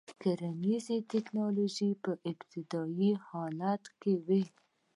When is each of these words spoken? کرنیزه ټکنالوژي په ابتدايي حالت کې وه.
کرنیزه 0.21 0.95
ټکنالوژي 1.11 1.89
په 2.03 2.11
ابتدايي 2.29 3.11
حالت 3.27 3.83
کې 4.01 4.13
وه. 4.25 4.41